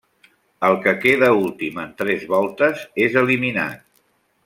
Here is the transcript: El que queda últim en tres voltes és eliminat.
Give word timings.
El 0.69 0.77
que 0.85 0.93
queda 1.03 1.29
últim 1.43 1.79
en 1.83 1.93
tres 2.01 2.25
voltes 2.35 2.83
és 3.09 3.19
eliminat. 3.25 3.89